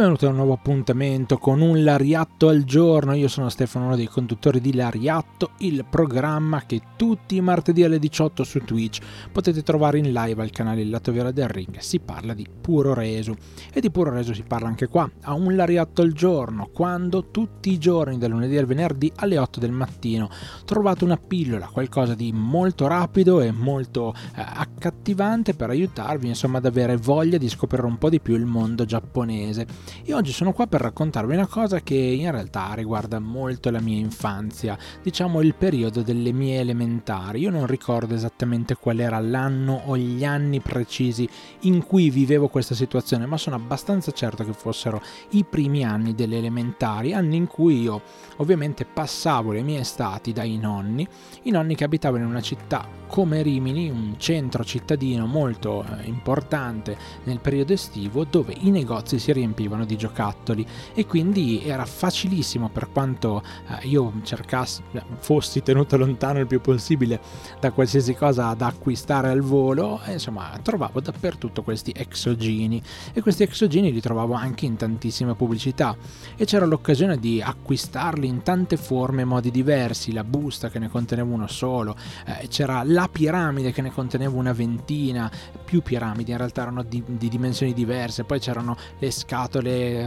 Benvenuti 0.00 0.24
a 0.24 0.30
un 0.30 0.36
nuovo 0.36 0.54
appuntamento 0.54 1.36
con 1.36 1.60
un 1.60 1.84
Lariatto 1.84 2.48
al 2.48 2.64
giorno. 2.64 3.12
Io 3.12 3.28
sono 3.28 3.50
Stefano, 3.50 3.84
uno 3.84 3.96
dei 3.96 4.06
conduttori 4.06 4.58
di 4.58 4.72
Lariatto, 4.72 5.50
il 5.58 5.84
programma 5.84 6.62
che 6.64 6.80
tutti 6.96 7.36
i 7.36 7.42
martedì 7.42 7.84
alle 7.84 7.98
18 7.98 8.42
su 8.42 8.60
Twitch 8.60 8.98
potete 9.30 9.62
trovare 9.62 9.98
in 9.98 10.10
live 10.10 10.40
al 10.40 10.52
canale 10.52 10.80
Il 10.80 10.88
Lato 10.88 11.12
Viola 11.12 11.32
del 11.32 11.48
Ring. 11.48 11.80
Si 11.80 12.00
parla 12.00 12.32
di 12.32 12.46
puro 12.48 12.94
reso 12.94 13.36
e 13.70 13.82
di 13.82 13.90
puro 13.90 14.10
reso 14.10 14.32
si 14.32 14.42
parla 14.42 14.68
anche 14.68 14.88
qua, 14.88 15.06
a 15.24 15.34
un 15.34 15.54
Lariatto 15.54 16.00
al 16.00 16.12
giorno, 16.12 16.70
quando 16.72 17.30
tutti 17.30 17.70
i 17.70 17.76
giorni, 17.76 18.16
dal 18.16 18.30
lunedì 18.30 18.56
al 18.56 18.64
venerdì 18.64 19.12
alle 19.16 19.36
8 19.36 19.60
del 19.60 19.72
mattino, 19.72 20.30
trovate 20.64 21.04
una 21.04 21.18
pillola, 21.18 21.66
qualcosa 21.66 22.14
di 22.14 22.32
molto 22.32 22.86
rapido 22.86 23.42
e 23.42 23.50
molto 23.50 24.14
eh, 24.14 24.42
accattivante 24.42 25.52
per 25.52 25.68
aiutarvi 25.68 26.28
insomma 26.28 26.56
ad 26.56 26.64
avere 26.64 26.96
voglia 26.96 27.36
di 27.36 27.50
scoprire 27.50 27.84
un 27.84 27.98
po' 27.98 28.08
di 28.08 28.18
più 28.18 28.34
il 28.34 28.46
mondo 28.46 28.86
giapponese 28.86 29.89
e 30.04 30.14
oggi 30.14 30.32
sono 30.32 30.52
qua 30.52 30.66
per 30.66 30.80
raccontarvi 30.80 31.34
una 31.34 31.46
cosa 31.46 31.80
che 31.80 31.94
in 31.94 32.30
realtà 32.30 32.72
riguarda 32.74 33.18
molto 33.18 33.70
la 33.70 33.80
mia 33.80 33.98
infanzia, 33.98 34.78
diciamo 35.02 35.40
il 35.40 35.54
periodo 35.54 36.02
delle 36.02 36.32
mie 36.32 36.60
elementari. 36.60 37.40
Io 37.40 37.50
non 37.50 37.66
ricordo 37.66 38.14
esattamente 38.14 38.76
qual 38.76 39.00
era 39.00 39.18
l'anno 39.18 39.82
o 39.86 39.96
gli 39.96 40.24
anni 40.24 40.60
precisi 40.60 41.28
in 41.60 41.84
cui 41.84 42.10
vivevo 42.10 42.48
questa 42.48 42.74
situazione, 42.74 43.26
ma 43.26 43.36
sono 43.36 43.56
abbastanza 43.56 44.12
certo 44.12 44.44
che 44.44 44.52
fossero 44.52 45.02
i 45.30 45.44
primi 45.44 45.84
anni 45.84 46.14
delle 46.14 46.38
elementari, 46.38 47.12
anni 47.12 47.36
in 47.36 47.46
cui 47.46 47.80
io 47.80 48.00
ovviamente 48.36 48.84
passavo 48.84 49.52
le 49.52 49.62
mie 49.62 49.80
estati 49.80 50.32
dai 50.32 50.56
nonni, 50.56 51.06
i 51.42 51.50
nonni 51.50 51.74
che 51.74 51.84
abitavano 51.84 52.24
in 52.24 52.30
una 52.30 52.40
città 52.40 52.98
come 53.10 53.42
Rimini, 53.42 53.90
un 53.90 54.14
centro 54.18 54.64
cittadino 54.64 55.26
molto 55.26 55.84
eh, 55.84 56.06
importante 56.06 56.96
nel 57.24 57.40
periodo 57.40 57.72
estivo 57.72 58.24
dove 58.24 58.54
i 58.60 58.70
negozi 58.70 59.18
si 59.18 59.32
riempivano 59.32 59.69
di 59.84 59.96
giocattoli. 59.96 60.66
E 60.94 61.06
quindi 61.06 61.62
era 61.64 61.84
facilissimo 61.84 62.68
per 62.68 62.90
quanto 62.90 63.42
eh, 63.68 63.86
io 63.86 64.12
cercassi, 64.22 64.82
eh, 64.92 65.02
fossi 65.18 65.62
tenuto 65.62 65.96
lontano 65.96 66.38
il 66.40 66.46
più 66.46 66.60
possibile 66.60 67.20
da 67.60 67.72
qualsiasi 67.72 68.14
cosa 68.14 68.52
da 68.54 68.66
acquistare 68.66 69.28
al 69.28 69.40
volo, 69.40 70.00
e, 70.04 70.12
insomma 70.12 70.58
trovavo 70.62 71.00
dappertutto 71.00 71.62
questi 71.62 71.92
exogeni. 71.96 72.82
E 73.12 73.20
questi 73.20 73.42
exogeni 73.42 73.92
li 73.92 74.00
trovavo 74.00 74.34
anche 74.34 74.66
in 74.66 74.76
tantissime 74.76 75.34
pubblicità. 75.34 75.96
E 76.36 76.44
c'era 76.44 76.66
l'occasione 76.66 77.18
di 77.18 77.40
acquistarli 77.42 78.26
in 78.26 78.42
tante 78.42 78.76
forme 78.76 79.22
e 79.22 79.24
modi 79.24 79.50
diversi, 79.50 80.12
la 80.12 80.24
busta 80.24 80.68
che 80.70 80.78
ne 80.78 80.88
conteneva 80.88 81.32
uno 81.32 81.46
solo, 81.46 81.96
eh, 82.26 82.48
c'era 82.48 82.82
la 82.84 83.08
piramide 83.10 83.72
che 83.72 83.82
ne 83.82 83.92
conteneva 83.92 84.36
una 84.36 84.52
ventina, 84.52 85.30
più 85.64 85.82
piramidi 85.82 86.30
in 86.30 86.36
realtà 86.36 86.62
erano 86.62 86.82
di, 86.82 87.02
di 87.06 87.28
dimensioni 87.28 87.72
diverse, 87.72 88.24
poi 88.24 88.40
c'erano 88.40 88.76
le 88.98 89.10
scatole 89.10 89.59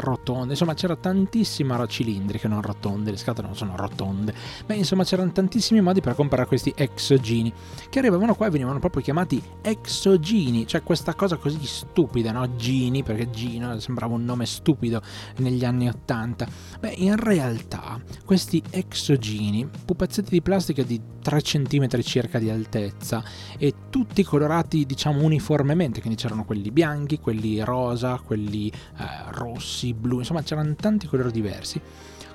rotonde, 0.00 0.52
insomma 0.52 0.74
c'era 0.74 0.96
tantissima 0.96 1.84
cilindriche, 1.86 2.48
non 2.48 2.62
rotonde, 2.62 3.10
le 3.10 3.16
scatole 3.16 3.46
non 3.46 3.56
sono 3.56 3.76
rotonde, 3.76 4.34
beh 4.64 4.74
insomma 4.74 5.04
c'erano 5.04 5.32
tantissimi 5.32 5.80
modi 5.80 6.00
per 6.00 6.14
comprare 6.14 6.46
questi 6.46 6.72
exogini 6.76 7.52
che 7.88 7.98
arrivavano 7.98 8.34
qua 8.34 8.46
e 8.46 8.50
venivano 8.50 8.78
proprio 8.78 9.02
chiamati 9.02 9.42
exogini, 9.62 10.66
cioè 10.66 10.82
questa 10.82 11.14
cosa 11.14 11.36
così 11.36 11.64
stupida, 11.64 12.32
no? 12.32 12.56
Gini, 12.56 13.02
perché 13.02 13.30
Gino 13.30 13.78
sembrava 13.78 14.14
un 14.14 14.24
nome 14.24 14.46
stupido 14.46 15.02
negli 15.38 15.64
anni 15.64 15.88
80. 15.88 16.46
Beh, 16.80 16.94
in 16.96 17.16
realtà 17.16 18.00
questi 18.24 18.62
exogini, 18.70 19.68
pupazzetti 19.84 20.30
di 20.30 20.42
plastica 20.42 20.82
di 20.82 21.00
3 21.22 21.42
cm 21.42 22.00
circa 22.02 22.38
di 22.38 22.50
altezza 22.50 23.22
e 23.58 23.74
tutti 23.90 24.22
colorati 24.22 24.86
diciamo 24.86 25.22
uniformemente, 25.22 26.00
quindi 26.00 26.20
c'erano 26.20 26.44
quelli 26.44 26.70
bianchi, 26.70 27.18
quelli 27.18 27.60
rosa, 27.60 28.20
quelli 28.24 28.68
eh, 28.68 29.32
rossi, 29.36 29.94
blu, 29.94 30.18
insomma 30.18 30.42
c'erano 30.42 30.74
tanti 30.74 31.06
colori 31.06 31.30
diversi. 31.30 31.80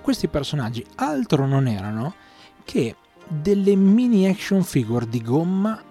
Questi 0.01 0.27
personaggi 0.27 0.85
altro 0.95 1.45
non 1.45 1.67
erano 1.67 2.15
che 2.63 2.95
delle 3.27 3.75
mini 3.75 4.27
action 4.27 4.63
figure 4.63 5.07
di 5.07 5.21
gomma 5.21 5.81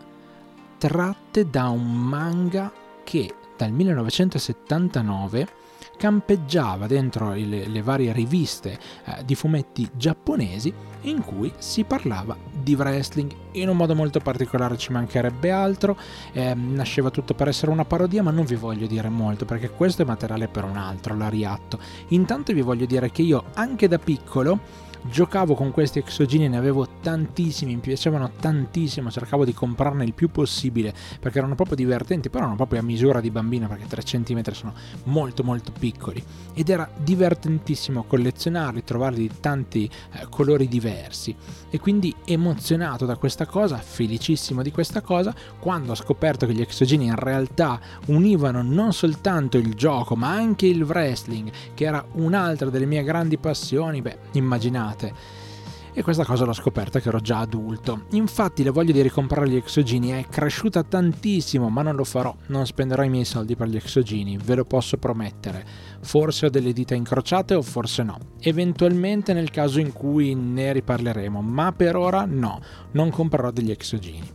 tratte 0.79 1.49
da 1.49 1.69
un 1.69 1.95
manga 1.95 2.73
che 3.05 3.35
dal 3.57 3.73
1979 3.73 5.49
campeggiava 5.97 6.87
dentro 6.87 7.35
le, 7.35 7.67
le 7.67 7.83
varie 7.83 8.13
riviste 8.13 8.79
eh, 9.05 9.25
di 9.25 9.35
fumetti 9.35 9.89
giapponesi 9.95 10.73
in 11.03 11.23
cui 11.23 11.53
si 11.59 11.85
parlava 11.85 12.35
di 12.63 12.75
wrestling. 12.75 13.33
In 13.53 13.69
un 13.69 13.77
modo 13.77 13.95
molto 13.95 14.21
particolare 14.21 14.77
ci 14.77 14.93
mancherebbe 14.93 15.51
altro. 15.51 15.97
Eh, 16.33 16.55
nasceva 16.55 17.11
tutto 17.11 17.35
per 17.35 17.49
essere 17.49 17.71
una 17.71 17.85
parodia 17.85 18.23
ma 18.23 18.31
non 18.31 18.45
vi 18.45 18.55
voglio 18.55 18.87
dire 18.87 19.09
molto 19.09 19.45
perché 19.45 19.71
questo 19.71 20.03
è 20.03 20.05
materiale 20.05 20.49
per 20.49 20.65
un 20.65 20.77
altro 20.77 21.17
l'ariatto. 21.17 21.79
Intanto 22.09 22.53
vi 22.53 22.63
voglio 22.63 22.87
dire 22.87 23.11
che 23.11 23.23
io 23.23 23.45
anche 23.55 23.89
da 23.89 23.99
piccolo 23.99 24.89
giocavo 25.03 25.55
con 25.55 25.71
questi 25.71 25.99
exogeni, 25.99 26.49
ne 26.49 26.57
avevo 26.57 26.87
tantissimi, 27.01 27.75
mi 27.75 27.81
piacevano 27.81 28.31
tantissimo, 28.39 29.11
cercavo 29.11 29.45
di 29.45 29.55
comprarne 29.55 30.05
il 30.05 30.13
più 30.13 30.31
possibile 30.31 30.93
perché 31.19 31.39
erano 31.39 31.55
proprio 31.55 31.77
divertenti, 31.77 32.29
però 32.29 32.43
erano 32.43 32.57
proprio 32.57 32.81
a 32.81 32.83
misura 32.83 33.21
di 33.21 33.31
bambino 33.31 33.67
perché 33.69 33.87
3 33.87 34.03
cm 34.03 34.43
sono 34.53 34.75
molto 35.05 35.43
molto 35.43 35.73
piccoli. 35.77 36.23
Ed 36.55 36.69
era 36.69 36.89
divertentissimo 36.97 38.05
collezionarli, 38.05 38.85
trovarli 38.85 39.29
di 39.29 39.33
tanti 39.41 39.89
eh, 40.13 40.27
colori 40.29 40.69
diversi. 40.69 41.35
E 41.71 41.79
quindi 41.79 42.15
emozionato 42.25 43.07
da 43.07 43.17
questa 43.17 43.47
cosa, 43.47 43.77
felicissimo 43.77 44.63
di 44.63 44.71
questa 44.71 45.01
cosa, 45.01 45.35
quando 45.59 45.93
ho 45.93 45.95
scoperto 45.95 46.47
che 46.47 46.53
gli 46.53 46.61
exogeni 46.61 47.07
in 47.07 47.15
realtà 47.15 47.81
univano 48.07 48.63
non 48.63 48.93
soltanto 48.93 49.57
il 49.57 49.75
gioco 49.75 50.17
ma 50.17 50.31
anche 50.31 50.67
il 50.67 50.83
wrestling, 50.83 51.51
che 51.75 51.85
era 51.85 52.05
un'altra 52.13 52.71
delle 52.71 52.87
mie 52.87 53.05
grandi 53.05 53.39
passioni, 53.39 54.03
beh, 54.03 54.19
immaginate 54.33 54.90
giornate. 54.91 55.49
E 55.93 56.03
questa 56.05 56.25
cosa 56.25 56.45
l'ho 56.45 56.53
scoperta 56.53 57.01
che 57.01 57.09
ero 57.09 57.19
già 57.19 57.41
adulto. 57.41 58.05
Infatti 58.11 58.63
la 58.63 58.71
voglia 58.71 58.93
di 58.93 59.03
ricomprare 59.03 59.49
gli 59.49 59.57
exogeni 59.57 60.11
è 60.11 60.25
cresciuta 60.31 60.85
tantissimo, 60.85 61.69
ma 61.69 61.83
non 61.83 61.97
lo 61.97 62.05
farò. 62.05 62.35
Non 62.47 62.65
spenderò 62.65 63.03
i 63.03 63.09
miei 63.09 63.25
soldi 63.25 63.57
per 63.57 63.67
gli 63.67 63.75
exogeni, 63.75 64.39
ve 64.39 64.55
lo 64.55 64.65
posso 64.65 64.99
promettere. 64.99 65.67
Forse 66.01 66.47
ho 66.47 66.49
delle 66.49 66.73
dita 66.73 66.95
incrociate 66.95 67.55
o 67.55 67.63
forse 67.63 68.05
no. 68.05 68.19
Eventualmente 68.39 69.33
nel 69.33 69.51
caso 69.51 69.81
in 69.81 69.93
cui 69.93 70.33
ne 70.35 70.73
riparleremo, 70.73 71.43
ma 71.43 71.73
per 71.73 71.97
ora 71.97 72.25
no, 72.25 72.61
non 72.93 73.11
comprerò 73.11 73.51
degli 73.51 73.73
exogeni. 73.73 74.31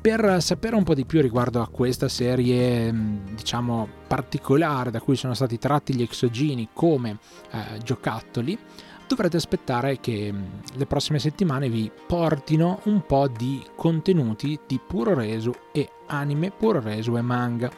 Per 0.00 0.36
sapere 0.40 0.76
un 0.76 0.84
po' 0.84 0.94
di 0.94 1.04
più 1.04 1.20
riguardo 1.20 1.60
a 1.60 1.66
questa 1.66 2.08
serie, 2.08 2.94
diciamo, 3.34 3.88
particolare 4.06 4.92
da 4.92 5.00
cui 5.00 5.16
sono 5.16 5.34
stati 5.34 5.58
tratti 5.58 5.96
gli 5.96 6.02
exogeni 6.02 6.68
come 6.72 7.18
eh, 7.50 7.78
giocattoli, 7.82 8.56
dovrete 9.06 9.36
aspettare 9.36 9.98
che 10.00 10.32
mm, 10.32 10.44
le 10.74 10.86
prossime 10.86 11.18
settimane 11.18 11.68
vi 11.68 11.90
portino 12.06 12.80
un 12.84 13.04
po' 13.06 13.28
di 13.28 13.64
contenuti 13.74 14.58
di 14.66 14.80
puro 14.84 15.14
resu 15.14 15.52
e 15.72 15.88
anime, 16.06 16.50
puro 16.50 16.80
resu 16.80 17.16
e 17.16 17.20
manga. 17.20 17.70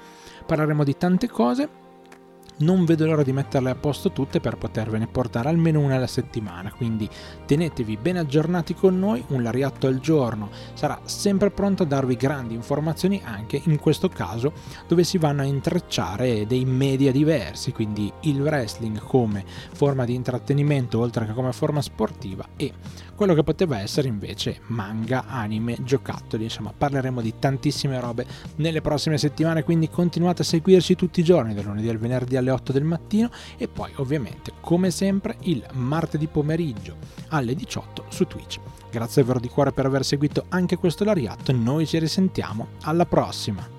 Parleremo 0.46 0.84
di 0.84 0.96
tante 0.96 1.28
cose 1.28 1.68
non 2.58 2.84
vedo 2.84 3.06
l'ora 3.06 3.22
di 3.22 3.32
metterle 3.32 3.70
a 3.70 3.74
posto 3.74 4.12
tutte 4.12 4.40
per 4.40 4.56
potervene 4.56 5.06
portare 5.06 5.48
almeno 5.48 5.80
una 5.80 5.96
alla 5.96 6.06
settimana, 6.06 6.72
quindi 6.72 7.08
tenetevi 7.46 7.96
ben 7.96 8.16
aggiornati 8.16 8.74
con 8.74 8.98
noi, 8.98 9.22
un 9.28 9.42
lariatto 9.42 9.86
al 9.86 10.00
giorno 10.00 10.50
sarà 10.74 11.00
sempre 11.04 11.50
pronto 11.50 11.82
a 11.82 11.86
darvi 11.86 12.16
grandi 12.16 12.54
informazioni 12.54 13.20
anche 13.24 13.60
in 13.64 13.78
questo 13.78 14.08
caso 14.08 14.52
dove 14.86 15.04
si 15.04 15.18
vanno 15.18 15.42
a 15.42 15.46
intrecciare 15.46 16.46
dei 16.46 16.64
media 16.64 17.12
diversi, 17.12 17.72
quindi 17.72 18.12
il 18.22 18.40
wrestling 18.40 18.98
come 18.98 19.44
forma 19.72 20.04
di 20.04 20.14
intrattenimento 20.14 20.98
oltre 20.98 21.26
che 21.26 21.32
come 21.32 21.52
forma 21.52 21.82
sportiva 21.82 22.46
e 22.56 22.72
quello 23.18 23.34
che 23.34 23.42
poteva 23.42 23.80
essere 23.80 24.06
invece 24.06 24.60
manga, 24.68 25.24
anime, 25.26 25.78
giocattoli, 25.82 26.44
insomma 26.44 26.72
parleremo 26.76 27.20
di 27.20 27.34
tantissime 27.36 27.98
robe 27.98 28.24
nelle 28.56 28.80
prossime 28.80 29.18
settimane, 29.18 29.64
quindi 29.64 29.90
continuate 29.90 30.42
a 30.42 30.44
seguirci 30.44 30.94
tutti 30.94 31.18
i 31.18 31.24
giorni, 31.24 31.52
dal 31.52 31.64
lunedì 31.64 31.88
al 31.88 31.98
venerdì 31.98 32.36
alle 32.48 32.50
8 32.50 32.72
del 32.72 32.84
mattino 32.84 33.30
e 33.56 33.68
poi 33.68 33.92
ovviamente 33.96 34.52
come 34.60 34.90
sempre 34.90 35.36
il 35.42 35.64
martedì 35.74 36.26
pomeriggio 36.26 36.96
alle 37.28 37.54
18 37.54 38.06
su 38.08 38.26
Twitch. 38.26 38.58
Grazie 38.90 39.22
davvero 39.22 39.40
di 39.40 39.48
cuore 39.48 39.72
per 39.72 39.86
aver 39.86 40.04
seguito 40.04 40.46
anche 40.48 40.76
questo 40.76 41.04
Lariat, 41.04 41.50
noi 41.52 41.86
ci 41.86 41.98
risentiamo 41.98 42.68
alla 42.82 43.04
prossima! 43.04 43.77